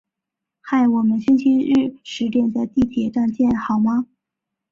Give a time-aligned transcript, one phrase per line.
[0.61, 4.07] 嗨，我们星期日十点在地铁站见好吗？